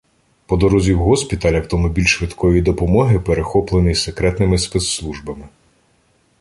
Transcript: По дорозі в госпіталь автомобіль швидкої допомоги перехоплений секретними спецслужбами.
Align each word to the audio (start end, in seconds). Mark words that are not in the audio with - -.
По 0.47 0.57
дорозі 0.57 0.93
в 0.93 0.99
госпіталь 0.99 1.53
автомобіль 1.53 2.05
швидкої 2.05 2.61
допомоги 2.61 3.19
перехоплений 3.19 3.95
секретними 3.95 4.57
спецслужбами. 4.57 5.47